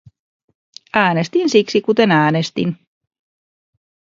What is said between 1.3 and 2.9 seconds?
siksi kuten äänestin.